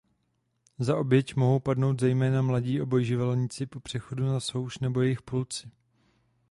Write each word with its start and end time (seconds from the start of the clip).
Za 0.79 0.97
oběť 0.97 1.35
mohou 1.35 1.59
padnout 1.59 1.99
zejména 2.01 2.41
mladí 2.41 2.81
obojživelníci 2.81 3.65
po 3.65 3.79
přechodu 3.79 4.25
na 4.25 4.39
souš 4.39 4.79
nebo 4.79 5.01
jejich 5.01 5.21
pulci. 5.21 5.69